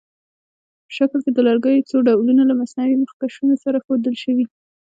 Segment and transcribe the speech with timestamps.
[0.85, 4.45] په شکل کې د لرګیو څو ډولونه له مصنوعي مخکشونو سره ښودل شوي.